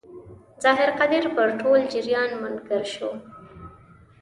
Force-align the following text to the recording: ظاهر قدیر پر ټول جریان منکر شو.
ظاهر 0.63 0.89
قدیر 0.99 1.23
پر 1.35 1.47
ټول 1.59 1.79
جریان 1.93 2.29
منکر 2.41 2.83
شو. 2.93 3.09